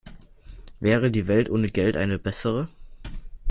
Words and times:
Wäre 0.79 1.11
die 1.11 1.27
Welt 1.27 1.47
ohne 1.51 1.67
Geld 1.67 1.95
eine 1.95 2.17
bessere? 2.17 2.69